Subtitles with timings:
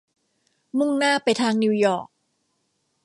[0.77, 2.07] มุ่งหน้าไปทางนิวยอร์ก